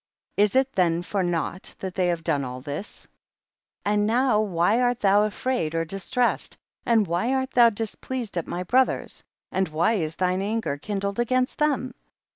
Is 0.35 0.55
it 0.55 0.71
then 0.73 1.03
for 1.03 1.21
nought 1.21 1.75
that 1.77 1.93
they 1.93 2.07
have 2.07 2.23
done 2.23 2.43
all 2.43 2.59
this? 2.59 3.03
54. 3.85 3.93
And 3.93 4.07
now 4.07 4.41
why 4.41 4.81
art 4.81 4.99
thou 5.01 5.21
afraid 5.25 5.75
or 5.75 5.85
distressed, 5.85 6.57
and 6.87 7.05
why 7.05 7.31
art 7.35 7.51
thou 7.51 7.69
dis 7.69 7.93
pleased 7.93 8.35
at 8.35 8.47
my 8.47 8.63
brothers, 8.63 9.23
and 9.51 9.67
why 9.67 9.93
is 9.93 10.15
thine 10.15 10.41
anger 10.41 10.79
kindled 10.79 11.19
against 11.19 11.59
tliem 11.59 11.93